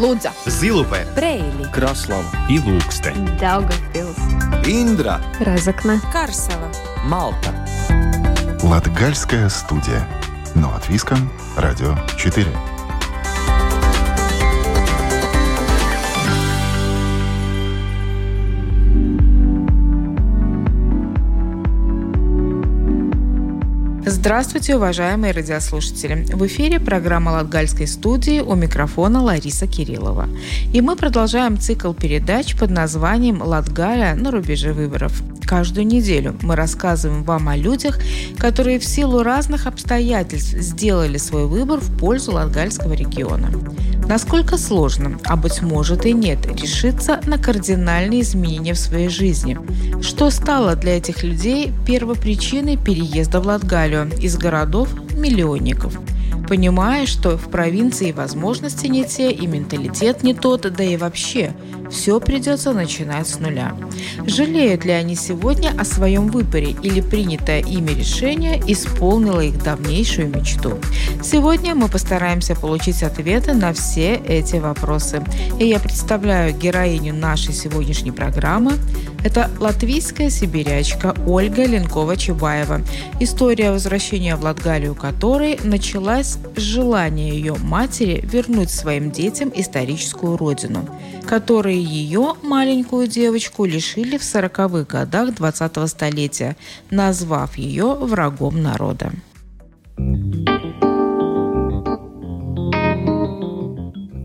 [0.00, 3.38] Лудза, Зилупе, Брейли, Краслава и Лукстен.
[3.38, 4.16] Daugavpils,
[4.66, 6.70] Индра, Разокна, Карсела.
[7.04, 7.52] Малта.
[8.62, 10.08] Латгальская студия.
[10.54, 12.46] Но от Виском, Радио 4.
[24.20, 26.26] Здравствуйте, уважаемые радиослушатели!
[26.34, 30.28] В эфире программа Латгальской студии у микрофона Лариса Кириллова.
[30.74, 35.22] И мы продолжаем цикл передач под названием «Латгалия на рубеже выборов».
[35.50, 37.98] Каждую неделю мы рассказываем вам о людях,
[38.38, 43.50] которые в силу разных обстоятельств сделали свой выбор в пользу Латгальского региона.
[44.06, 49.58] Насколько сложно, а быть может и нет, решиться на кардинальные изменения в своей жизни?
[50.00, 55.98] Что стало для этих людей первопричиной переезда в Латгалию из городов-миллионников?
[56.50, 61.52] Понимая, что в провинции возможности не те и менталитет не тот, да и вообще
[61.90, 63.76] все придется начинать с нуля.
[64.26, 70.78] Жалеют ли они сегодня о своем выборе или принятое ими решение исполнило их давнейшую мечту?
[71.22, 75.22] Сегодня мы постараемся получить ответы на все эти вопросы.
[75.60, 78.72] И я представляю героиню нашей сегодняшней программы.
[79.22, 82.82] Это латвийская сибирячка Ольга Ленкова-Чубаева,
[83.20, 90.88] история возвращения в Латгалию которой началась с желания ее матери вернуть своим детям историческую родину,
[91.26, 96.56] которые ее, маленькую девочку, лишили в 40-х годах 20-го столетия,
[96.90, 99.12] назвав ее врагом народа.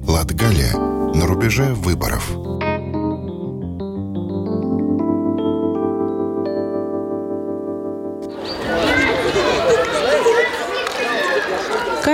[0.08, 0.74] Латгалия
[1.14, 2.55] на рубеже выборов.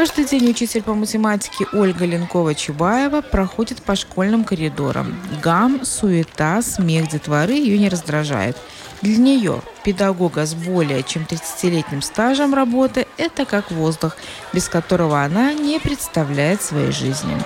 [0.01, 5.15] Каждый день учитель по математике Ольга Ленкова-Чубаева проходит по школьным коридорам.
[5.43, 8.57] Гам, суета, смех детворы ее не раздражает.
[9.03, 14.17] Для нее, педагога с более чем 30-летним стажем работы, это как воздух,
[14.53, 17.37] без которого она не представляет своей жизни.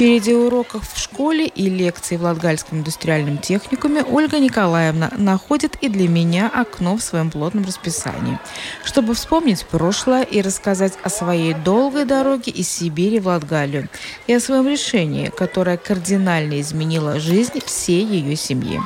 [0.00, 6.08] Череде уроков в школе и лекций в Латгальском индустриальном техникуме Ольга Николаевна находит и для
[6.08, 8.38] меня окно в своем плотном расписании,
[8.82, 13.90] чтобы вспомнить прошлое и рассказать о своей долгой дороге из Сибири в Латгалию
[14.26, 18.80] и о своем решении, которое кардинально изменило жизнь всей ее семьи.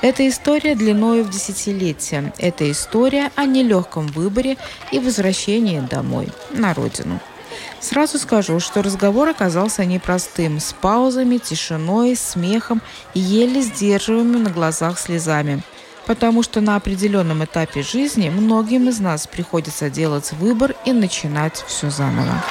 [0.00, 2.32] Это история длиною в десятилетия.
[2.38, 4.56] Это история о нелегком выборе
[4.92, 7.20] и возвращении домой, на родину.
[7.84, 12.80] Сразу скажу, что разговор оказался непростым, с паузами, тишиной, смехом
[13.12, 15.62] и еле сдерживаемыми на глазах слезами.
[16.06, 21.90] Потому что на определенном этапе жизни многим из нас приходится делать выбор и начинать все
[21.90, 22.42] заново.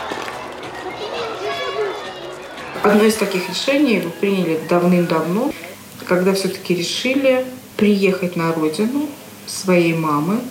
[2.83, 5.51] Одно из таких решений вы приняли давным-давно,
[6.05, 7.43] когда все-таки решили
[7.75, 9.09] приехать на родину
[9.47, 10.41] своей мамы,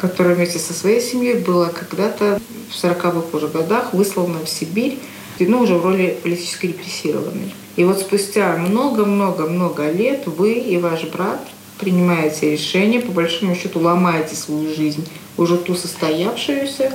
[0.00, 2.40] которая вместе со своей семьей была когда-то
[2.70, 4.98] в 40-х уже годах выслана в Сибирь,
[5.38, 7.54] ну, уже в роли политически репрессированной.
[7.76, 11.40] И вот спустя много-много-много лет вы и ваш брат
[11.78, 15.06] принимаете решение, по большому счету ломаете свою жизнь,
[15.36, 16.92] уже ту состоявшуюся,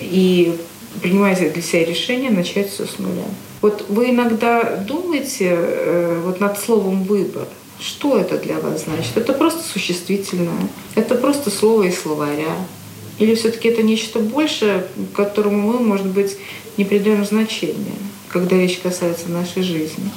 [0.00, 0.58] и
[1.02, 3.24] принимаете для себя решение начать все с нуля.
[3.60, 7.46] Вот вы иногда думаете э, вот над словом «выбор»,
[7.80, 9.16] что это для вас значит?
[9.16, 12.54] Это просто существительное, это просто слово из словаря.
[13.18, 14.84] Или все-таки это нечто большее,
[15.14, 16.36] которому мы, может быть,
[16.76, 17.96] не придаем значения,
[18.28, 20.10] когда речь касается нашей жизни?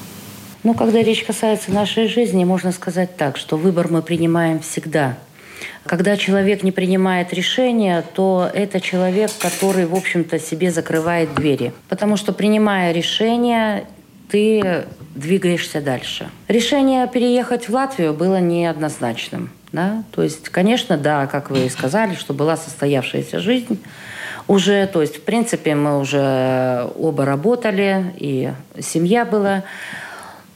[0.63, 5.17] Ну, когда речь касается нашей жизни, можно сказать так, что выбор мы принимаем всегда.
[5.85, 11.73] Когда человек не принимает решения, то это человек, который, в общем-то, себе закрывает двери.
[11.89, 13.87] Потому что, принимая решение,
[14.29, 14.85] ты
[15.15, 16.29] двигаешься дальше.
[16.47, 19.49] Решение переехать в Латвию было неоднозначным.
[19.71, 20.03] Да?
[20.11, 23.81] То есть, конечно, да, как вы и сказали, что была состоявшаяся жизнь
[24.47, 24.85] уже.
[24.87, 29.63] То есть, в принципе, мы уже оба работали, и семья была.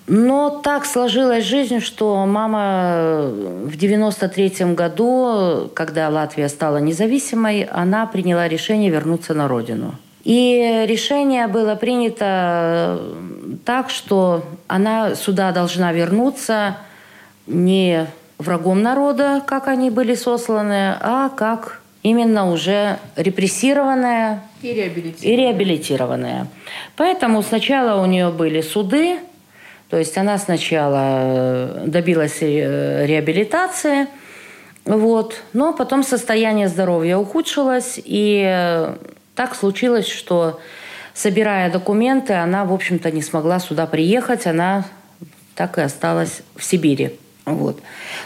[0.07, 3.31] Но так сложилась жизнь, что мама
[3.63, 9.95] в 93 году, когда Латвия стала независимой, она приняла решение вернуться на родину.
[10.25, 12.99] И решение было принято
[13.63, 16.77] так, что она сюда должна вернуться
[17.45, 18.07] не
[18.39, 25.21] врагом народа, как они были сосланы, а как именно уже репрессированная и реабилитированная.
[25.21, 26.47] и реабилитированная.
[26.95, 29.19] Поэтому сначала у нее были суды,
[29.91, 34.07] то есть она сначала добилась реабилитации,
[34.85, 38.87] вот, но потом состояние здоровья ухудшилось, и
[39.35, 40.59] так случилось, что
[41.13, 44.47] собирая документы, она, в общем-то, не смогла сюда приехать.
[44.47, 44.85] Она
[45.55, 47.17] так и осталась в Сибири.
[47.45, 47.79] Вот.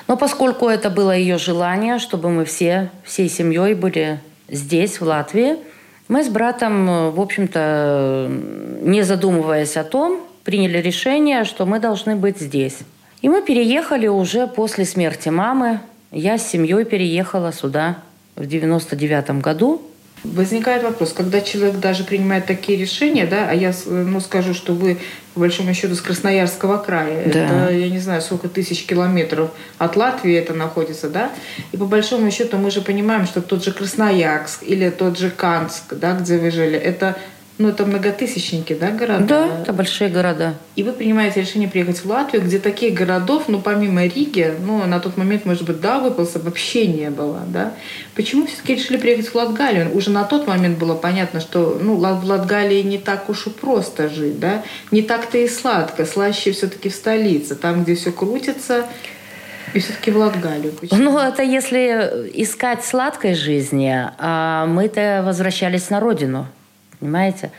[0.08, 5.58] Но поскольку это было ее желание, чтобы мы все, всей семьей были здесь, в Латвии,
[6.08, 8.28] мы с братом, в общем-то,
[8.82, 12.80] не задумываясь о том, приняли решение, что мы должны быть здесь.
[13.22, 15.82] И мы переехали уже после смерти мамы.
[16.12, 17.98] Я с семьей переехала сюда
[18.36, 19.82] в 99 году.
[20.24, 24.98] Возникает вопрос, когда человек даже принимает такие решения, да, а я ну, скажу, что вы,
[25.34, 27.40] по большому счету, с Красноярского края, да.
[27.40, 31.32] это, я не знаю, сколько тысяч километров от Латвии это находится, да,
[31.72, 35.94] и по большому счету мы же понимаем, что тот же Красноярск или тот же Канск,
[35.94, 37.18] да, где вы жили, это
[37.60, 39.26] ну, это многотысячники, да, города?
[39.26, 40.54] Да, это большие города.
[40.78, 45.02] И вы принимаете решение приехать в Латвию, где таких городов, ну, помимо Риги, ну, на
[45.02, 47.74] тот момент, может быть, да, выпался, вообще не было, да?
[48.16, 49.94] Почему все-таки решили приехать в Латгалию?
[49.94, 54.08] Уже на тот момент было понятно, что, ну, в Латгалии не так уж и просто
[54.08, 54.64] жить, да?
[54.92, 58.86] Не так-то и сладко, слаще все-таки в столице, там, где все крутится,
[59.74, 60.72] и все-таки в Латгалию.
[60.72, 61.04] Почему?
[61.04, 66.48] Ну, это если искать сладкой жизни, а мы-то возвращались на родину.
[67.00, 67.52] Понимаете?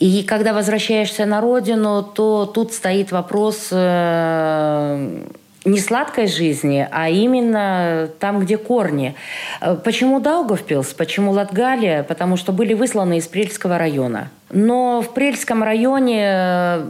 [0.00, 5.24] И когда возвращаешься на родину, то тут стоит вопрос э,
[5.64, 9.14] не сладкой жизни, а именно там, где корни.
[9.60, 10.92] Э, почему Даугавпилс?
[10.94, 12.02] Почему Латгалия?
[12.02, 14.28] Потому что были высланы из Прельского района.
[14.50, 16.84] Но в Прельском районе э,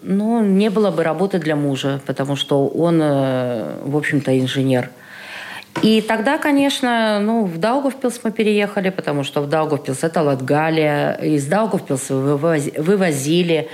[0.00, 4.90] ну, не было бы работы для мужа, потому что он, в общем-то, инженер.
[5.82, 11.46] И тогда, конечно, ну, в Даугавпилс мы переехали, потому что в Даугавпилс это Латгалия, из
[11.46, 13.68] Даугавпилса вывозили.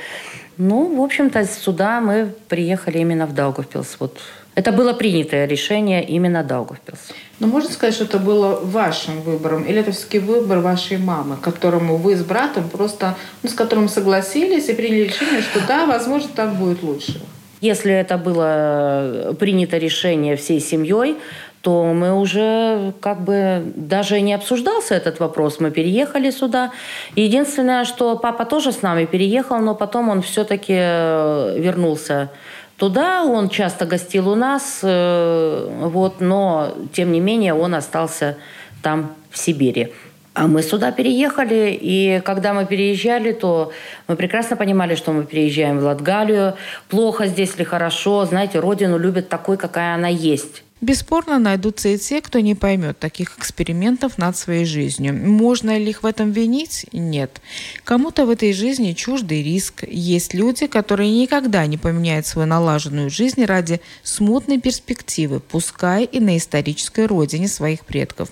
[0.58, 3.96] Ну, в общем-то, сюда мы приехали именно в Даугавпилс.
[4.00, 4.18] Вот
[4.54, 7.12] это было принятое решение именно Даугавпилс.
[7.40, 11.96] Но можно сказать, что это было вашим выбором, или это все-таки выбор вашей мамы, которому
[11.96, 16.54] вы с братом просто, ну, с которым согласились и приняли решение, что да, возможно, так
[16.54, 17.20] будет лучше?
[17.60, 21.16] Если это было принято решение всей семьей,
[21.64, 25.60] то мы уже как бы даже не обсуждался этот вопрос.
[25.60, 26.72] Мы переехали сюда.
[27.16, 32.30] Единственное, что папа тоже с нами переехал, но потом он все-таки э, вернулся
[32.76, 33.24] туда.
[33.24, 38.36] Он часто гостил у нас, э, вот, но тем не менее он остался
[38.82, 39.88] там в Сибири.
[40.34, 43.72] А мы сюда переехали, и когда мы переезжали, то
[44.06, 46.54] мы прекрасно понимали, что мы переезжаем в Латгалию.
[46.88, 50.62] Плохо здесь или хорошо, знаете, родину любят такой, какая она есть.
[50.80, 55.14] Бесспорно найдутся и те, кто не поймет таких экспериментов над своей жизнью.
[55.14, 56.84] Можно ли их в этом винить?
[56.92, 57.40] Нет.
[57.84, 59.84] Кому-то в этой жизни чуждый риск.
[59.88, 66.36] Есть люди, которые никогда не поменяют свою налаженную жизнь ради смутной перспективы, пускай и на
[66.36, 68.28] исторической родине своих предков.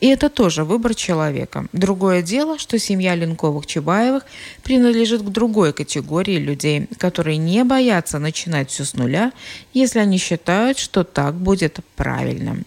[0.00, 1.66] И это тоже выбор человека.
[1.72, 4.22] Другое дело, что семья Ленковых-Чебаевых
[4.62, 9.32] принадлежит к другой категории людей, которые не боятся начинать все с нуля,
[9.72, 12.58] если они считают, что так будет правильно.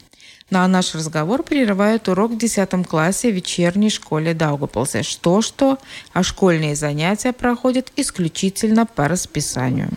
[0.49, 5.03] Ну а наш разговор прерывает урок в 10 классе в вечерней школе Даугапилса.
[5.03, 5.77] Что-что,
[6.11, 9.89] а школьные занятия проходят исключительно по расписанию.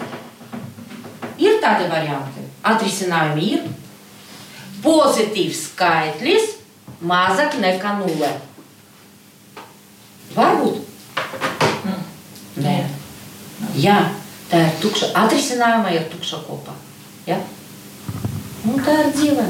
[1.37, 2.43] Ir tādi varianti.
[2.63, 3.67] Atrisinājumi ir.
[4.83, 6.55] Pozitīvs skaitlis
[7.01, 8.31] mazāk nekā nulle.
[10.35, 10.81] Varbūt.
[11.85, 12.01] Mm.
[12.65, 12.77] Nē.
[13.77, 13.99] Jā,
[14.51, 15.13] tā ir tukša.
[15.23, 16.75] Atrisinājuma ir tukša kopā.
[17.27, 17.39] Ja?
[18.65, 19.47] Nu, tā ir dzīve.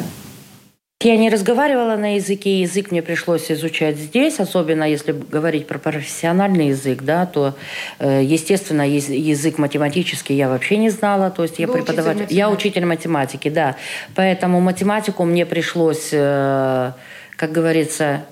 [1.04, 6.70] Я не разговаривала на языке, язык мне пришлось изучать здесь, особенно если говорить про профессиональный
[6.70, 7.54] язык, да, то,
[8.00, 12.50] э, естественно, язык математический я вообще не знала, то есть я Вы преподаватель, учитель я
[12.50, 13.76] учитель математики, да,
[14.16, 16.94] поэтому математику мне пришлось, э,
[17.36, 18.26] как говорится,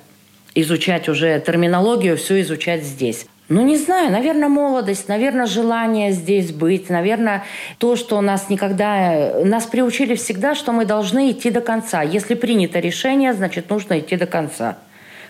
[0.55, 3.27] изучать уже терминологию, все изучать здесь.
[3.47, 7.43] Ну, не знаю, наверное, молодость, наверное, желание здесь быть, наверное,
[7.77, 9.33] то, что нас никогда...
[9.43, 12.01] Нас приучили всегда, что мы должны идти до конца.
[12.01, 14.77] Если принято решение, значит, нужно идти до конца.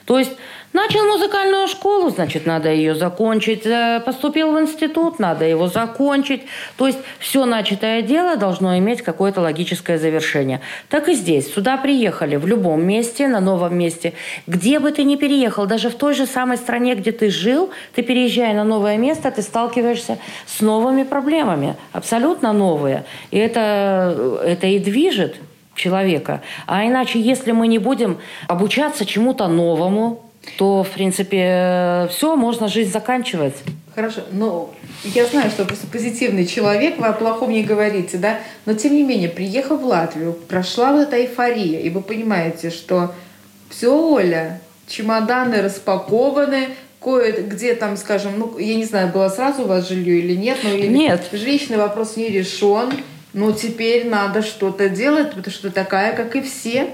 [0.06, 0.32] То есть
[0.76, 3.66] Начал музыкальную школу, значит, надо ее закончить.
[3.66, 6.42] Э, поступил в институт, надо его закончить.
[6.76, 10.60] То есть все начатое дело должно иметь какое-то логическое завершение.
[10.90, 11.54] Так и здесь.
[11.54, 14.12] Сюда приехали в любом месте, на новом месте.
[14.48, 18.04] Где бы ты ни переехал, даже в той же самой стране, где ты жил, ты
[18.04, 21.78] переезжая на новое место, ты сталкиваешься с новыми проблемами.
[21.94, 23.06] Абсолютно новые.
[23.32, 25.38] И это, это и движет
[25.76, 26.42] человека.
[26.66, 28.18] А иначе, если мы не будем
[28.48, 30.22] обучаться чему-то новому,
[30.58, 33.56] то, в принципе, все, можно жизнь заканчивать.
[33.94, 38.40] Хорошо, но я знаю, что просто позитивный человек, вы о плохом не говорите, да?
[38.66, 43.14] Но, тем не менее, приехав в Латвию, прошла вот эта эйфория, и вы понимаете, что
[43.70, 46.70] все, Оля, чемоданы распакованы,
[47.02, 50.72] кое-где там, скажем, ну, я не знаю, было сразу у вас жилье или нет, но
[50.72, 51.30] или нет.
[51.32, 52.92] жилищный вопрос не решен,
[53.36, 56.88] но теперь надо что-то делать, потому что такая, как и все.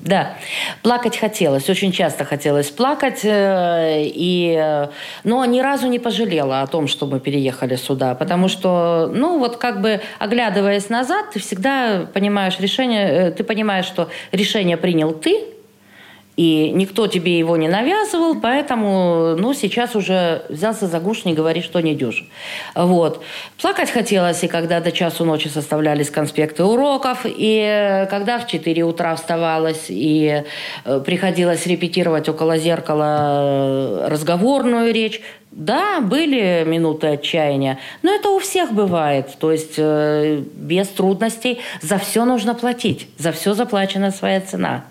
[0.00, 0.36] Да,
[0.82, 4.88] плакать хотелось, очень часто хотелось плакать, э, и, э,
[5.24, 9.56] но ни разу не пожалела о том, что мы переехали сюда, потому что, ну вот
[9.56, 15.44] как бы оглядываясь назад, ты всегда понимаешь решение, э, ты понимаешь, что решение принял ты,
[16.38, 21.62] и никто тебе его не навязывал, поэтому, ну, сейчас уже взялся за гуш, не говори,
[21.62, 22.24] что не дюж.
[22.76, 23.24] Вот.
[23.60, 29.16] Плакать хотелось, и когда до часу ночи составлялись конспекты уроков, и когда в 4 утра
[29.16, 30.44] вставалась, и
[30.84, 38.72] э, приходилось репетировать около зеркала разговорную речь, да, были минуты отчаяния, но это у всех
[38.72, 39.26] бывает.
[39.40, 44.84] То есть э, без трудностей за все нужно платить, за все заплачена своя цена.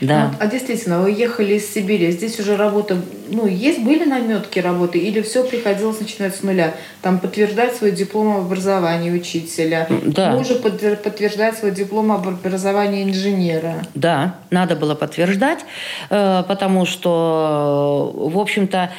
[0.00, 0.30] Да.
[0.32, 2.96] Ну, а действительно, вы ехали из Сибири, здесь уже работа,
[3.28, 6.74] ну, есть, были наметки работы, или все приходилось начинать с нуля?
[7.02, 10.32] Там подтверждать свой диплом об образовании учителя, да.
[10.32, 13.74] мужу подтверждать свой диплом об образовании инженера.
[13.94, 15.60] Да, надо было подтверждать,
[16.10, 18.90] э, потому что, в общем-то,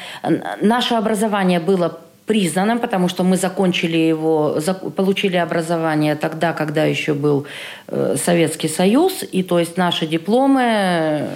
[0.61, 4.59] наше образование было признанным, потому что мы закончили его,
[4.95, 7.45] получили образование тогда, когда еще был
[7.87, 11.29] э, Советский Союз, и то есть наши дипломы э,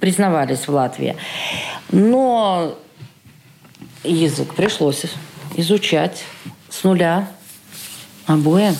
[0.00, 1.16] признавались в Латвии.
[1.90, 2.76] Но
[4.04, 5.04] язык пришлось
[5.56, 6.24] изучать
[6.68, 7.28] с нуля
[8.26, 8.76] обоим.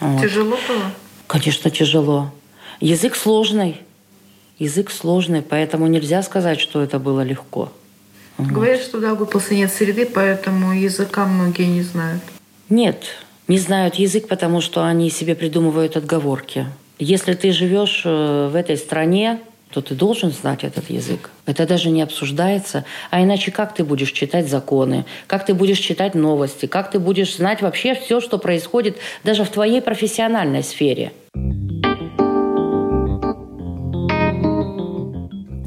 [0.00, 0.22] Вот.
[0.22, 0.90] Тяжело было?
[1.26, 2.32] Конечно, тяжело.
[2.80, 3.80] Язык сложный.
[4.58, 7.72] Язык сложный, поэтому нельзя сказать, что это было легко.
[8.38, 8.48] Угу.
[8.48, 12.22] Говорят, что в Даугавпилсе нет среды, поэтому языка многие не знают.
[12.68, 13.04] Нет,
[13.46, 16.66] не знают язык, потому что они себе придумывают отговорки.
[16.98, 19.40] Если ты живешь э, в этой стране,
[19.74, 21.30] то ты должен знать этот язык.
[21.46, 22.84] Это даже не обсуждается.
[23.10, 27.36] А иначе как ты будешь читать законы, как ты будешь читать новости, как ты будешь
[27.36, 31.12] знать вообще все, что происходит даже в твоей профессиональной сфере.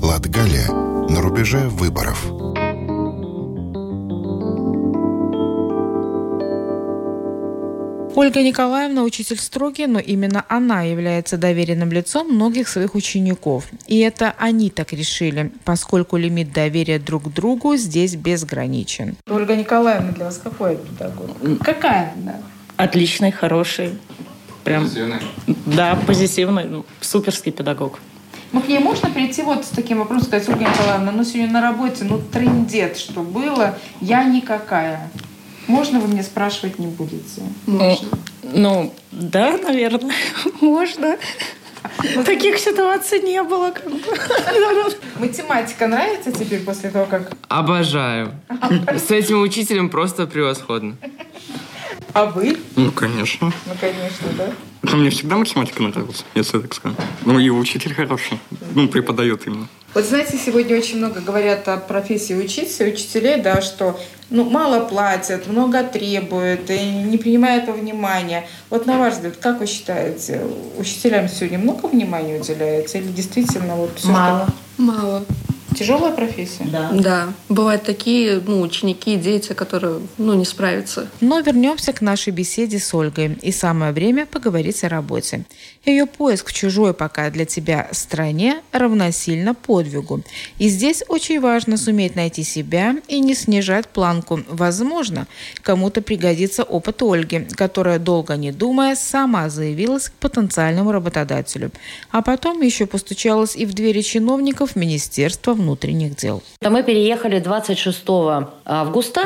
[0.01, 0.71] Латгалия
[1.09, 2.36] на рубеже выборов.
[8.17, 13.65] Ольга Николаевна учитель строгий, но именно она является доверенным лицом многих своих учеников.
[13.85, 19.17] И это они так решили, поскольку лимит доверия друг к другу здесь безграничен.
[19.29, 21.29] Ольга Николаевна для вас какой педагог?
[21.63, 22.37] Какая она?
[22.75, 23.91] Отличный, хороший.
[24.63, 25.19] Прям, позитивный.
[25.67, 27.99] Да, позитивный, ну, суперский педагог.
[28.51, 31.61] Ну, к ней можно прийти вот с таким вопросом, сказать, Ольга Николаевна, ну, сегодня на
[31.61, 35.07] работе, ну, трендет, что было, я никакая.
[35.67, 37.41] Можно вы мне спрашивать не будете?
[37.65, 38.07] Можно.
[38.43, 40.15] Ну, да, наверное,
[40.61, 41.17] можно.
[42.25, 43.71] Таких ситуаций не было.
[43.71, 43.99] Как бы.
[45.19, 47.33] Математика нравится теперь после того, как...
[47.47, 48.33] Обожаю.
[48.95, 50.95] С этим учителем просто превосходно.
[52.13, 52.57] А вы?
[52.75, 53.51] Ну, конечно.
[53.65, 54.51] Ну, конечно, да.
[54.95, 56.97] Мне всегда математика нравилась, если так сказать.
[57.25, 58.39] Ну, и учитель хороший.
[58.73, 59.67] Ну, преподает именно.
[59.93, 65.47] Вот знаете, сегодня очень много говорят о профессии учителя, учителей, да, что ну, мало платят,
[65.47, 68.47] много требуют и не принимают во внимание.
[68.69, 70.41] Вот на ваш взгляд, как вы считаете,
[70.77, 74.45] учителям сегодня много внимания уделяется или действительно вот все Мало.
[74.45, 74.81] Что...
[74.81, 75.25] Мало.
[75.75, 76.65] Тяжелая профессия?
[76.65, 76.91] Да.
[76.91, 77.33] Да.
[77.49, 81.07] Бывают такие ну, ученики и дети, которые ну, не справятся.
[81.21, 83.37] Но вернемся к нашей беседе с Ольгой.
[83.41, 85.45] И самое время поговорить о работе.
[85.85, 90.23] Ее поиск в чужой пока для тебя стране равносильно подвигу.
[90.57, 94.41] И здесь очень важно суметь найти себя и не снижать планку.
[94.49, 95.27] Возможно,
[95.61, 101.71] кому-то пригодится опыт Ольги, которая, долго не думая, сама заявилась к потенциальному работодателю.
[102.11, 106.41] А потом еще постучалась и в двери чиновников Министерства внутренних внутренних дел.
[106.61, 108.03] Мы переехали 26
[108.65, 109.21] августа,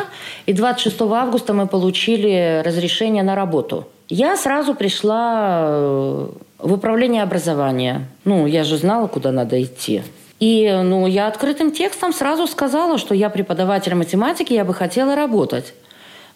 [0.47, 3.85] и 26 августа мы получили разрешение на работу.
[4.09, 8.07] Я сразу пришла э, в управление образования.
[8.25, 10.01] Ну, я же знала, куда надо идти.
[10.39, 15.73] И ну, я открытым текстом сразу сказала, что я преподаватель математики, я бы хотела работать.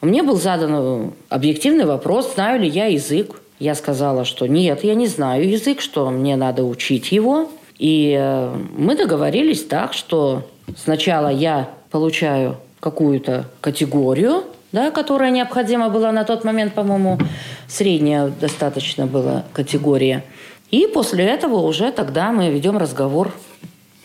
[0.01, 3.41] Мне был задан э, объективный вопрос, знаю ли я язык.
[3.59, 7.49] Я сказала, что нет, я не знаю язык, что мне надо учить его.
[7.77, 16.11] И э, мы договорились так, что сначала я получаю какую-то категорию, да, которая необходима была
[16.11, 17.17] на тот момент, по-моему,
[17.67, 20.23] средняя достаточно была категория.
[20.71, 23.31] И после этого уже тогда мы ведем разговор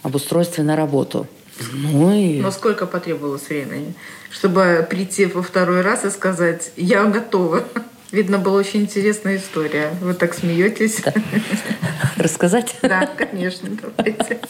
[0.03, 1.27] об устройстве на работу.
[1.73, 2.41] Ну и...
[2.41, 3.95] Но сколько потребовалось времени,
[4.31, 7.65] чтобы прийти во второй раз и сказать «я готова»?
[8.13, 9.91] Видно, была очень интересная история.
[10.01, 11.01] Вы так смеетесь.
[11.03, 11.13] Да.
[12.17, 12.75] Рассказать?
[12.83, 14.41] Да, конечно, давайте.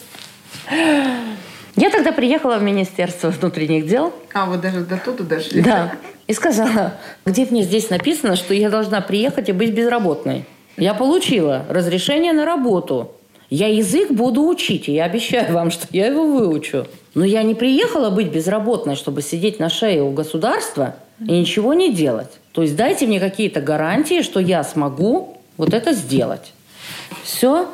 [1.75, 4.13] Я тогда приехала в Министерство внутренних дел.
[4.33, 5.61] А, вы даже до туда дошли?
[5.61, 5.95] Да.
[6.27, 10.45] И сказала, где мне здесь написано, что я должна приехать и быть безработной.
[10.77, 13.11] Я получила разрешение на работу.
[13.51, 16.87] Я язык буду учить, и я обещаю вам, что я его выучу.
[17.15, 21.93] Но я не приехала быть безработной, чтобы сидеть на шее у государства и ничего не
[21.93, 22.39] делать.
[22.53, 26.53] То есть дайте мне какие-то гарантии, что я смогу вот это сделать.
[27.23, 27.67] Все.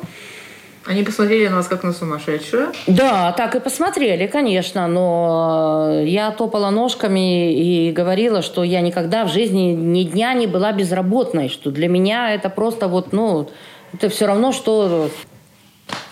[0.84, 2.72] Они посмотрели на вас как на сумасшедшую?
[2.88, 9.32] Да, так и посмотрели, конечно, но я топала ножками и говорила, что я никогда в
[9.32, 13.48] жизни ни дня не была безработной, что для меня это просто вот, ну,
[13.92, 15.10] это все равно, что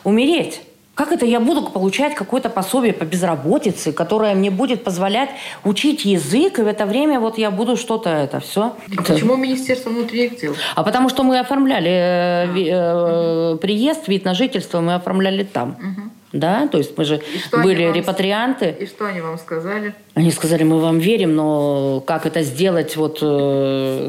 [0.04, 0.60] умереть.
[0.96, 5.28] Как это я буду получать какое-то пособие по безработице, которое мне будет позволять
[5.62, 8.74] учить язык, и в это время вот я буду что-то это все.
[8.96, 10.54] А почему Министерство внутренних дел?
[10.74, 15.72] А потому что мы оформляли э, э, приезд, вид на жительство, мы оформляли там.
[15.72, 16.10] Угу.
[16.32, 17.20] Да, то есть мы же
[17.52, 18.74] были вам, репатрианты.
[18.80, 19.94] И что они вам сказали?
[20.14, 24.08] Они сказали, мы вам верим, но как это сделать, вот э,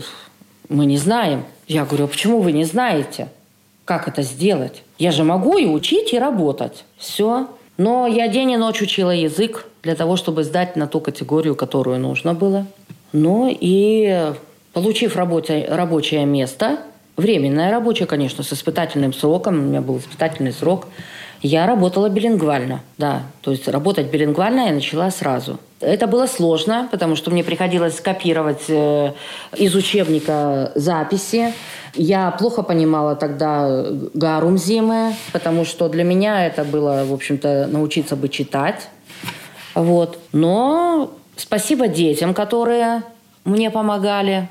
[0.69, 1.43] мы не знаем.
[1.67, 3.27] Я говорю, а почему вы не знаете?
[3.87, 4.83] Как это сделать?
[4.99, 6.83] Я же могу и учить, и работать.
[6.97, 7.47] Все.
[7.77, 11.97] Но я день и ночь учила язык для того, чтобы сдать на ту категорию, которую
[11.99, 12.67] нужно было.
[13.13, 14.33] Ну и
[14.73, 16.79] получив работе, рабочее место,
[17.15, 20.87] временное рабочее, конечно, с испытательным сроком, у меня был испытательный срок–
[21.41, 23.23] я работала билингвально, да.
[23.41, 25.59] То есть работать билингвально я начала сразу.
[25.79, 29.13] Это было сложно, потому что мне приходилось копировать э,
[29.55, 31.53] из учебника записи.
[31.93, 38.15] Я плохо понимала тогда гарум зимы, потому что для меня это было, в общем-то, научиться
[38.15, 38.89] бы читать.
[39.75, 40.17] Вот.
[40.31, 43.03] Но спасибо детям, которые
[43.45, 44.49] мне помогали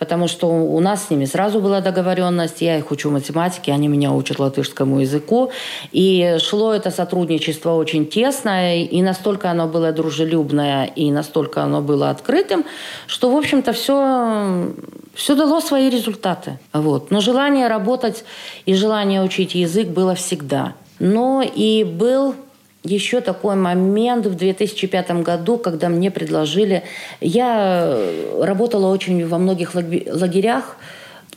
[0.00, 4.12] потому что у нас с ними сразу была договоренность, я их учу математике, они меня
[4.12, 5.52] учат латышскому языку,
[5.92, 12.10] и шло это сотрудничество очень тесное, и настолько оно было дружелюбное, и настолько оно было
[12.10, 12.64] открытым,
[13.06, 14.72] что, в общем-то, все,
[15.14, 16.58] все дало свои результаты.
[16.72, 17.10] Вот.
[17.10, 18.24] Но желание работать
[18.64, 20.72] и желание учить язык было всегда.
[20.98, 22.34] Но и был
[22.82, 26.82] еще такой момент в 2005 году, когда мне предложили...
[27.20, 30.76] Я э, работала очень во многих лагерях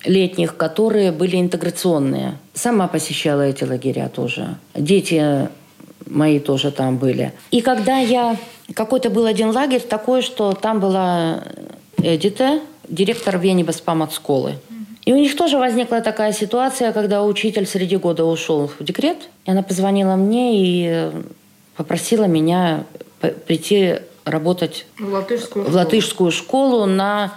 [0.06, 2.38] летних, которые были интеграционные.
[2.54, 4.58] Сама посещала эти лагеря тоже.
[4.76, 5.50] Дети
[6.06, 7.34] мои тоже там были.
[7.52, 8.38] И когда я...
[8.74, 11.44] Какой-то был один лагерь такой, что там была
[11.98, 14.56] Эдита, директор Венибас школы.
[15.06, 19.18] И у них тоже возникла такая ситуация, когда учитель среди года ушел в декрет.
[19.46, 21.12] И она позвонила мне и
[21.76, 22.86] попросила меня
[23.46, 27.34] прийти работать в латышскую, в латышскую школу на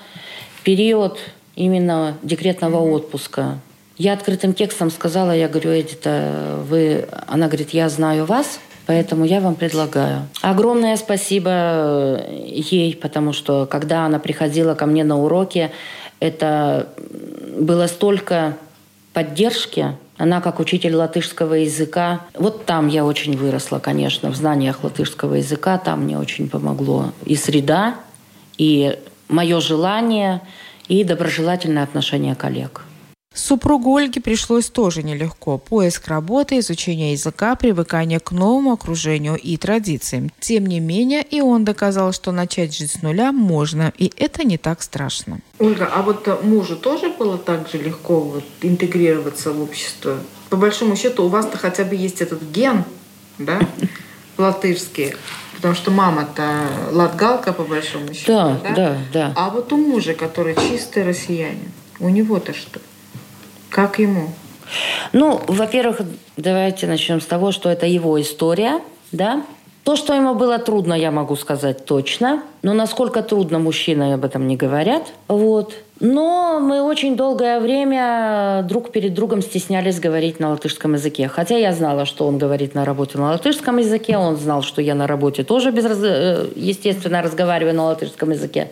[0.62, 1.18] период
[1.57, 2.94] именно декретного mm-hmm.
[2.94, 3.59] отпуска.
[3.98, 7.09] Я открытым текстом сказала, я говорю, Эдита, вы...
[7.26, 10.29] Она говорит, я знаю вас, поэтому я вам предлагаю.
[10.42, 15.70] Огромное спасибо ей, потому что когда она приходила ко мне на уроки,
[16.20, 16.88] это
[17.57, 18.57] было столько
[19.12, 19.97] поддержки.
[20.19, 22.23] Она как учитель латышского языка.
[22.35, 25.79] Вот там я очень выросла, конечно, в знаниях латышского языка.
[25.79, 27.97] Там мне очень помогло и среда,
[28.57, 30.40] и мое желание,
[30.88, 32.83] и доброжелательное отношение коллег.
[33.37, 35.59] Супругу Ольге пришлось тоже нелегко.
[35.59, 40.31] Поиск работы, изучение языка, привыкание к новому окружению и традициям.
[40.40, 44.57] Тем не менее, и он доказал, что начать жить с нуля можно, и это не
[44.57, 45.40] так страшно.
[45.59, 50.16] Ольга, а вот мужу тоже было так же легко вот, интегрироваться в общество?
[50.49, 52.85] По большому счету, у вас-то хотя бы есть этот ген,
[53.37, 53.61] да,
[54.38, 55.14] латышский.
[55.57, 58.33] Потому что мама-то латгалка, по большому счету.
[58.33, 59.33] Да, да, да, да.
[59.37, 61.70] А вот у мужа, который чистый россиянин,
[62.01, 62.81] у него-то что?
[63.76, 64.30] Как ему?
[65.12, 66.00] Ну, во-первых,
[66.38, 68.80] давайте начнем с того, что это его история,
[69.12, 69.44] да.
[69.84, 72.42] То, что ему было трудно, я могу сказать точно.
[72.62, 75.12] Но насколько трудно, мужчины об этом не говорят.
[75.28, 75.74] Вот.
[76.00, 81.28] Но мы очень долгое время друг перед другом стеснялись говорить на латышском языке.
[81.28, 84.94] Хотя я знала, что он говорит на работе на латышском языке, он знал, что я
[84.94, 88.70] на работе тоже, без, э, естественно, разговариваю на латышском языке.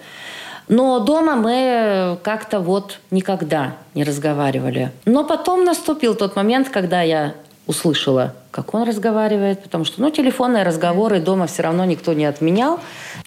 [0.68, 4.92] Но дома мы как-то вот никогда не разговаривали.
[5.04, 7.34] Но потом наступил тот момент, когда я
[7.66, 12.78] услышала, как он разговаривает, потому что, ну, телефонные разговоры дома все равно никто не отменял.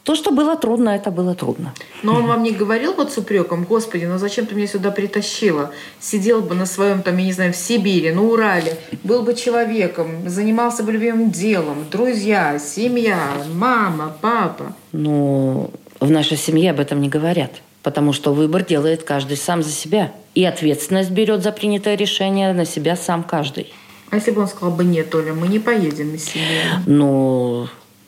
[0.04, 1.73] То, что было трудно, это было трудно.
[2.04, 5.71] Но он вам не говорил вот с упреком, господи, ну зачем ты меня сюда притащила?
[6.00, 10.30] Сидел бы на своем, там, я не знаю, в Сибири, на Урале, был бы человеком,
[10.30, 13.19] занимался бы любимым делом, друзья, семья,
[13.54, 14.76] мама, папа.
[14.91, 17.51] Ну, в нашей семье об этом не говорят,
[17.83, 20.12] потому что выбор делает каждый сам за себя.
[20.36, 23.73] И ответственность берет за принятое решение на себя сам каждый.
[24.10, 26.47] А если бы он сказал бы нет, Оля, мы не поедем на семью?
[26.86, 27.67] Ну,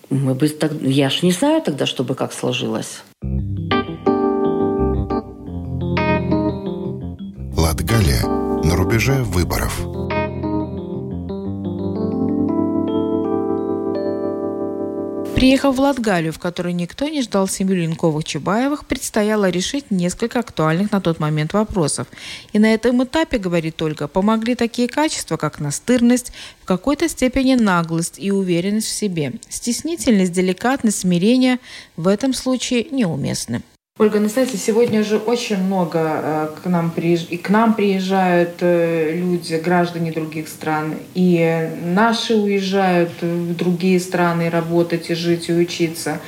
[0.10, 0.72] мы бы так...
[0.82, 3.04] Я ж не знаю тогда, чтобы как сложилось.
[7.58, 8.26] Латгалия
[8.64, 9.89] на рубеже выборов.
[15.40, 21.00] Приехав в Латгалию, в которой никто не ждал семью Линковых-Чубаевых, предстояло решить несколько актуальных на
[21.00, 22.08] тот момент вопросов.
[22.52, 28.20] И на этом этапе, говорит Ольга, помогли такие качества, как настырность, в какой-то степени наглость
[28.20, 29.32] и уверенность в себе.
[29.48, 31.60] Стеснительность, деликатность, смирение
[31.96, 33.62] в этом случае неуместны.
[34.00, 37.26] Ольга, ну знаете, сегодня же очень много э, к нам, приезж...
[37.30, 44.50] и к нам приезжают э, люди, граждане других стран, и наши уезжают в другие страны
[44.50, 46.22] работать и жить и учиться.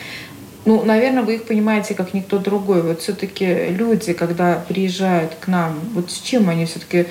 [0.66, 2.82] Ну, наверное, вы их понимаете как никто другой.
[2.82, 7.06] Вот все-таки люди, когда приезжают к нам, вот с чем они все-таки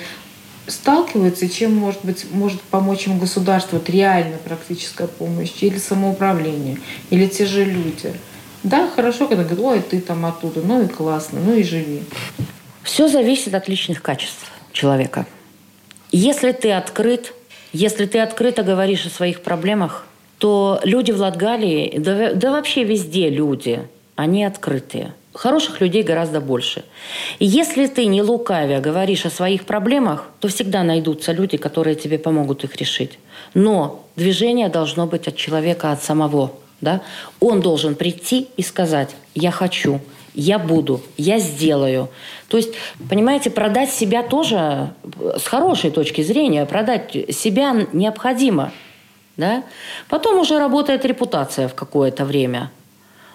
[0.67, 6.77] сталкиваются, чем, может быть, может помочь им государство, вот реально практическая помощь, или самоуправление,
[7.09, 8.13] или те же люди–
[8.63, 12.03] да, хорошо, когда говорят, ой, ты там оттуда, ну и классно, ну и живи.
[12.83, 15.25] Все зависит от личных качеств человека.
[16.11, 17.33] Если ты открыт,
[17.73, 20.05] если ты открыто говоришь о своих проблемах,
[20.37, 25.13] то люди в Латгалии, да, да вообще везде люди, они открытые.
[25.33, 26.83] Хороших людей гораздо больше.
[27.39, 32.19] И если ты не лукавя говоришь о своих проблемах, то всегда найдутся люди, которые тебе
[32.19, 33.17] помогут их решить.
[33.53, 37.01] Но движение должно быть от человека, от самого да,
[37.39, 40.01] он должен прийти и сказать, я хочу,
[40.33, 42.09] я буду, я сделаю.
[42.47, 42.73] То есть,
[43.09, 44.93] понимаете, продать себя тоже
[45.37, 48.71] с хорошей точки зрения, продать себя необходимо.
[49.37, 49.63] Да?
[50.09, 52.71] Потом уже работает репутация в какое-то время.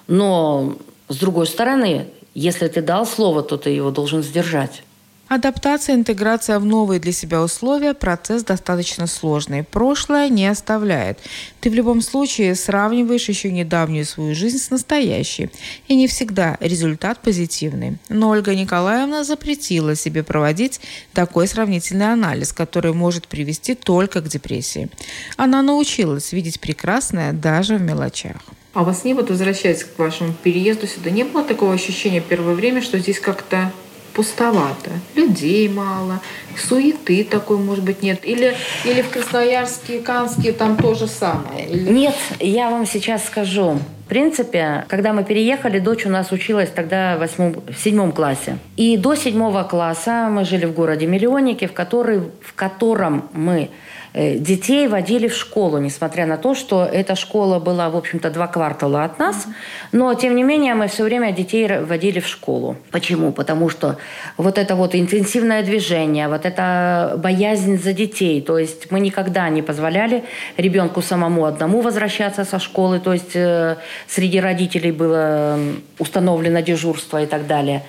[0.09, 0.77] Но,
[1.09, 4.83] с другой стороны, если ты дал слово, то ты его должен сдержать.
[5.29, 9.65] Адаптация, интеграция в новые для себя условия– процесс достаточно сложный.
[9.65, 11.19] Прошлое не оставляет.
[11.61, 15.51] Ты в любом случае сравниваешь еще недавнюю свою жизнь с настоящей.
[15.89, 17.99] И не всегда результат позитивный.
[18.09, 20.81] Но Ольга Николаевна запретила себе проводить
[21.13, 24.89] такой сравнительный анализ, который может привести только к депрессии.
[25.37, 28.43] Она научилась видеть прекрасное даже в мелочах.
[28.75, 32.55] А у вас не вот возвращаясь к вашему переезду сюда, не было такого ощущения первое
[32.55, 33.73] время, что здесь как-то
[34.17, 36.19] пустовато, людей мало,
[36.61, 38.21] суеты такой, может быть, нет.
[38.25, 41.67] Или, или в Красноярске, Канске там то же самое.
[41.67, 41.91] Или...
[41.91, 43.79] Нет, я вам сейчас скажу.
[44.05, 48.59] В принципе, когда мы переехали, дочь у нас училась тогда в, восьмом, в седьмом классе.
[48.77, 53.71] И до седьмого класса мы жили в городе Миллионнике, в, который, в котором мы
[54.19, 58.47] Э, детей водили в школу, несмотря на то, что эта школа была, в общем-то, два
[58.47, 59.47] квартала от нас.
[59.93, 62.79] Но, тем не менее, мы все время детей водили в школу.
[62.91, 63.31] Почему?
[63.31, 63.99] Потому что
[64.39, 68.41] вот это вот интенсивное движение, вот эта боязнь за детей.
[68.41, 70.25] То есть мы никогда не позволяли
[70.57, 73.01] ребенку самому одному возвращаться со школы.
[73.01, 73.77] То есть э,
[74.09, 75.59] среди родителей было
[75.99, 77.83] установлено дежурство и так далее.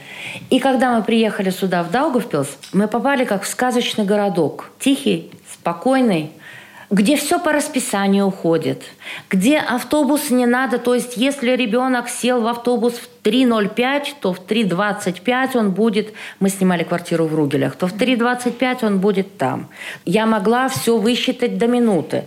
[0.50, 4.70] И когда мы приехали сюда, в Даугавпилс, мы попали как в сказочный городок.
[4.80, 6.32] Тихий, спокойный,
[6.90, 8.84] где все по расписанию уходит,
[9.30, 14.40] где автобус не надо, то есть если ребенок сел в автобус в 3.05, то в
[14.40, 19.68] 3.25 он будет, мы снимали квартиру в Ругелях, то в 3.25 он будет там.
[20.06, 22.24] Я могла все высчитать до минуты.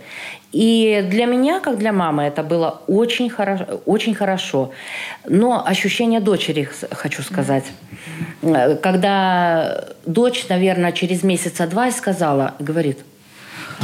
[0.51, 3.81] И для меня, как для мамы, это было очень хорошо.
[3.85, 4.71] Очень хорошо.
[5.25, 7.63] Но ощущение дочери, хочу сказать.
[8.81, 12.99] Когда дочь, наверное, через месяца два сказала, говорит,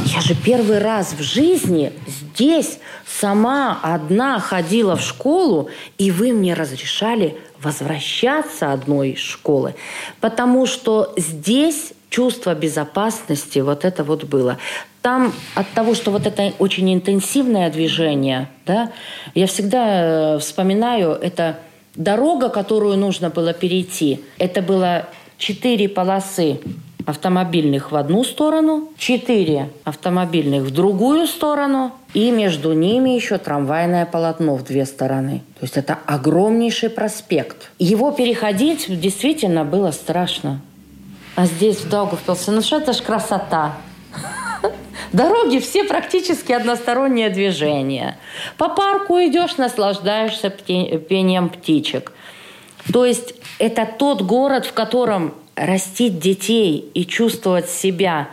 [0.04, 6.54] я же первый раз в жизни здесь сама одна ходила в школу, и вы мне
[6.54, 9.74] разрешали возвращаться одной из школы,
[10.20, 14.58] потому что здесь чувство безопасности вот это вот было.
[15.02, 18.92] Там от того, что вот это очень интенсивное движение, да,
[19.34, 21.58] я всегда э, вспоминаю, это
[21.94, 25.06] дорога, которую нужно было перейти, это было
[25.38, 26.60] четыре полосы
[27.08, 34.56] автомобильных в одну сторону, четыре автомобильных в другую сторону, и между ними еще трамвайное полотно
[34.56, 35.40] в две стороны.
[35.58, 37.70] То есть это огромнейший проспект.
[37.78, 40.60] Его переходить действительно было страшно.
[41.34, 43.76] А здесь, в Даугавпилсе, ну что это ж красота.
[45.14, 48.18] Дороги все практически одностороннее движение.
[48.58, 52.12] По парку идешь, наслаждаешься пением птичек.
[52.92, 55.32] То есть это тот город, в котором
[55.66, 58.28] растить детей и чувствовать себя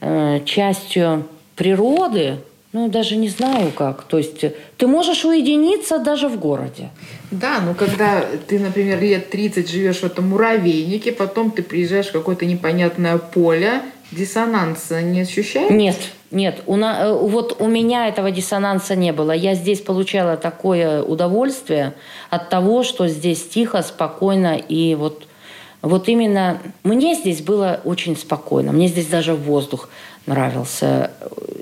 [0.00, 2.36] э, частью природы,
[2.72, 4.04] ну, даже не знаю как.
[4.04, 4.44] То есть
[4.76, 6.90] ты можешь уединиться даже в городе.
[7.30, 12.12] Да, но когда ты, например, лет 30 живешь в этом муравейнике, потом ты приезжаешь в
[12.12, 15.70] какое-то непонятное поле, диссонанса не ощущаешь?
[15.70, 15.96] Нет,
[16.30, 16.62] нет.
[16.66, 19.32] У на, э, вот у меня этого диссонанса не было.
[19.32, 21.94] Я здесь получала такое удовольствие
[22.30, 25.24] от того, что здесь тихо, спокойно и вот
[25.82, 28.72] вот именно мне здесь было очень спокойно.
[28.72, 29.88] Мне здесь даже воздух
[30.26, 31.12] нравился.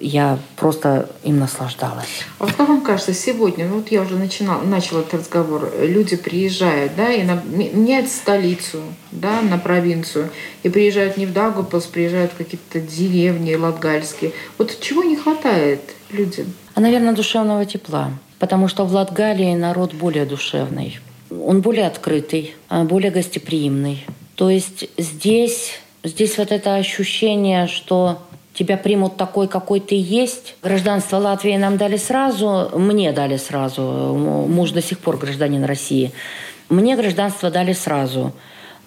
[0.00, 2.24] Я просто им наслаждалась.
[2.38, 6.16] А вот как вам кажется, сегодня, ну вот я уже начинала, начала этот разговор, люди
[6.16, 10.30] приезжают, да, и на, меняют столицу, да, на провинцию,
[10.62, 14.32] и приезжают не в Дагупилс, приезжают в какие-то деревни латгальские.
[14.58, 16.52] Вот чего не хватает людям?
[16.74, 18.10] А, наверное, душевного тепла.
[18.38, 20.98] Потому что в Латгалии народ более душевный.
[21.30, 24.04] Он более открытый, а, более гостеприимный.
[24.36, 28.18] То есть здесь, здесь вот это ощущение, что
[28.54, 30.56] тебя примут такой, какой ты есть.
[30.62, 33.82] Гражданство Латвии нам дали сразу, мне дали сразу.
[33.82, 36.12] Муж до сих пор гражданин России.
[36.68, 38.32] Мне гражданство дали сразу.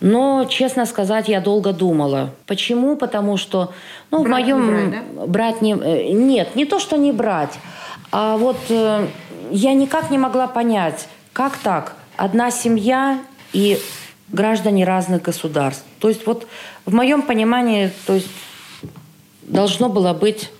[0.01, 2.31] Но, честно сказать, я долго думала.
[2.45, 2.95] Почему?
[2.95, 3.73] Потому что,
[4.11, 4.65] ну, брать в моем...
[4.65, 5.25] Не брать, да?
[5.25, 5.73] брать не...
[5.73, 7.59] Э, нет, не то, что не брать.
[8.11, 9.07] А вот э,
[9.51, 11.95] я никак не могла понять, как так?
[12.19, 13.79] Одна семья и
[14.27, 15.85] граждане разных государств.
[15.99, 16.47] То есть вот
[16.85, 18.27] в моем понимании, то есть
[19.43, 20.51] должно было быть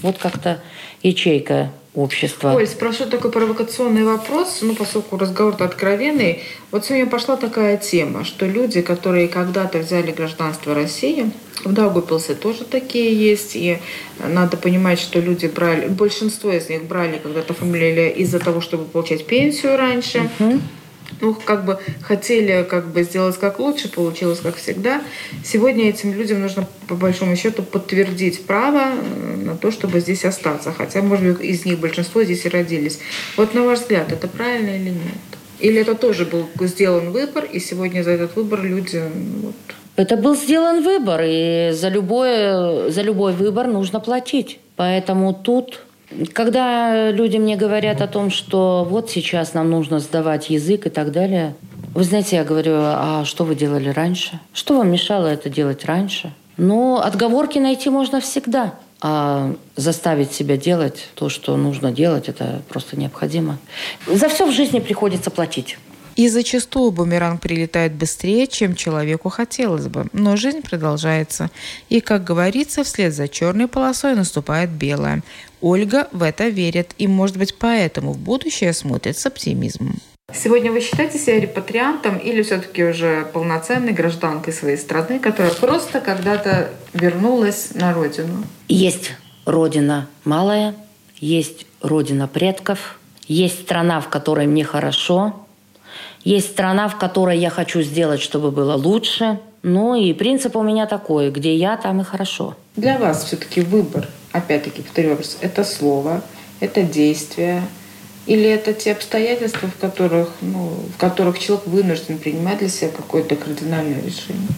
[0.00, 0.62] вот как-то
[1.02, 2.54] ячейка общества.
[2.54, 6.42] Оль, спрошу такой провокационный вопрос, ну, поскольку разговор-то откровенный.
[6.70, 11.30] Вот сегодня пошла такая тема, что люди, которые когда-то взяли гражданство России,
[11.62, 13.80] в Даугупилсе тоже такие есть, и
[14.18, 19.26] надо понимать, что люди брали, большинство из них брали когда-то фамилию из-за того, чтобы получать
[19.26, 20.30] пенсию раньше.
[20.38, 20.58] Uh-huh
[21.20, 25.02] ну, как бы хотели как бы сделать как лучше, получилось как всегда.
[25.44, 30.72] Сегодня этим людям нужно, по большому счету, подтвердить право э, на то, чтобы здесь остаться.
[30.72, 32.98] Хотя, может быть, из них большинство здесь и родились.
[33.36, 35.18] Вот на ваш взгляд, это правильно или нет?
[35.58, 39.02] Или это тоже был сделан выбор, и сегодня за этот выбор люди
[39.42, 39.54] вот,
[39.96, 44.60] это был сделан выбор, и за, любой за любой выбор нужно платить.
[44.76, 45.85] Поэтому тут
[46.32, 51.12] когда люди мне говорят о том, что вот сейчас нам нужно сдавать язык и так
[51.12, 51.54] далее,
[51.94, 54.38] вы знаете, я говорю, а что вы делали раньше?
[54.52, 56.32] Что вам мешало это делать раньше?
[56.56, 58.74] Ну, отговорки найти можно всегда.
[59.02, 63.58] А заставить себя делать то, что нужно делать, это просто необходимо.
[64.06, 65.78] За все в жизни приходится платить.
[66.16, 70.06] И зачастую бумеранг прилетает быстрее, чем человеку хотелось бы.
[70.12, 71.50] Но жизнь продолжается.
[71.90, 75.22] И, как говорится, вслед за черной полосой наступает белая.
[75.60, 76.94] Ольга в это верит.
[76.96, 80.00] И, может быть, поэтому в будущее смотрит с оптимизмом.
[80.34, 86.70] Сегодня вы считаете себя репатриантом или все-таки уже полноценной гражданкой своей страны, которая просто когда-то
[86.94, 88.44] вернулась на родину?
[88.68, 89.12] Есть
[89.44, 90.74] родина малая,
[91.18, 92.98] есть родина предков,
[93.28, 95.45] есть страна, в которой мне хорошо,
[96.26, 99.38] есть страна, в которой я хочу сделать, чтобы было лучше.
[99.62, 102.56] Ну и принцип у меня такой, где я, там и хорошо.
[102.74, 106.22] Для вас все-таки выбор, опять-таки повторю вопрос, это слово,
[106.58, 107.62] это действие,
[108.26, 113.36] или это те обстоятельства, в которых, ну, в которых человек вынужден принимать для себя какое-то
[113.36, 114.48] кардинальное решение?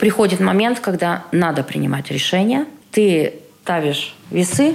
[0.00, 2.64] Приходит момент, когда надо принимать решение.
[2.90, 4.74] Ты ставишь весы,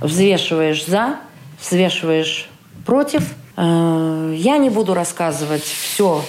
[0.00, 1.16] взвешиваешь за,
[1.58, 2.48] взвешиваешь
[2.86, 6.24] против– я не буду рассказывать все,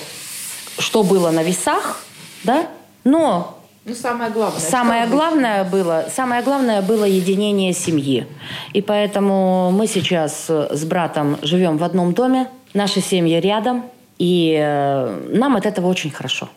[0.77, 2.01] что было на весах,
[2.43, 2.67] да,
[3.03, 4.59] но ну, самое главное.
[4.59, 8.25] Самое главное было, самое главное было единение семьи.
[8.73, 13.83] И поэтому мы сейчас с братом живем в одном доме, наши семьи рядом,
[14.17, 16.49] и э, нам от этого очень хорошо.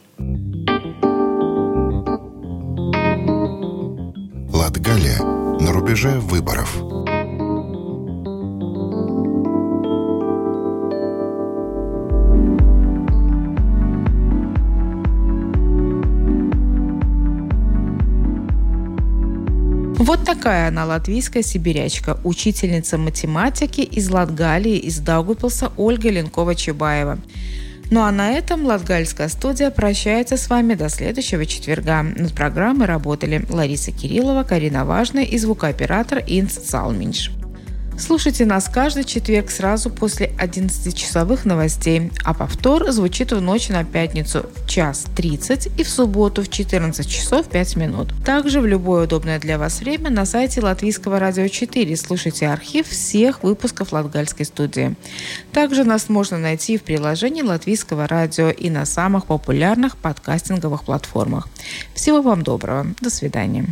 [4.53, 5.23] Латгалия
[5.61, 6.98] на рубеже выборов.
[20.09, 27.19] Вот такая она, латвийская сибирячка, учительница математики из Латгалии, из Даугупилса Ольга Ленкова-Чубаева.
[27.91, 32.03] Ну а на этом Латгальская студия прощается с вами до следующего четверга.
[32.03, 37.31] Над программой работали Лариса Кириллова, Карина Важная и звукооператор Инц Салминш.
[37.99, 44.47] Слушайте нас каждый четверг сразу после 11-часовых новостей, а повтор звучит в ночь на пятницу
[44.69, 48.15] час 30 и в субботу в 14 часов 5 минут.
[48.25, 53.43] Также в любое удобное для вас время на сайте Латвийского радио 4 слушайте архив всех
[53.43, 54.95] выпусков Латгальской студии.
[55.53, 61.49] Также нас можно найти в приложении Латвийского радио и на самых популярных подкастинговых платформах.
[61.95, 62.87] Всего вам доброго.
[63.01, 63.67] До свидания.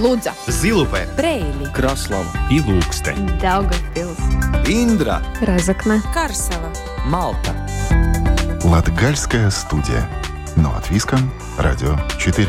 [0.00, 4.16] Лудза, Zilupē, Preili, Kraslava, Ilūkste, Daugavpils,
[4.64, 6.72] Индра, Разокна, Карсела,
[7.04, 7.52] Малта.
[8.64, 10.08] Латгальская студия.
[10.56, 11.18] Но от Виска,
[11.58, 12.48] Радио 4.